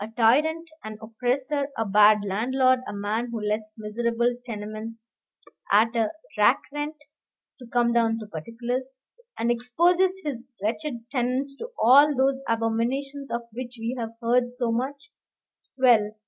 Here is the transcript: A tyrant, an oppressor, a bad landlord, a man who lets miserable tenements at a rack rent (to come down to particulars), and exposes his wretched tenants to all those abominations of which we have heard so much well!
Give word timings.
A 0.00 0.08
tyrant, 0.08 0.68
an 0.82 0.98
oppressor, 1.00 1.68
a 1.78 1.84
bad 1.84 2.24
landlord, 2.24 2.80
a 2.88 2.92
man 2.92 3.30
who 3.30 3.40
lets 3.40 3.76
miserable 3.78 4.34
tenements 4.44 5.06
at 5.70 5.94
a 5.94 6.10
rack 6.36 6.60
rent 6.72 6.96
(to 7.60 7.66
come 7.68 7.92
down 7.92 8.18
to 8.18 8.26
particulars), 8.26 8.94
and 9.38 9.52
exposes 9.52 10.20
his 10.24 10.52
wretched 10.60 11.08
tenants 11.12 11.54
to 11.58 11.70
all 11.78 12.12
those 12.16 12.42
abominations 12.48 13.30
of 13.30 13.42
which 13.52 13.76
we 13.78 13.94
have 13.96 14.10
heard 14.20 14.50
so 14.50 14.72
much 14.72 15.10
well! 15.76 16.10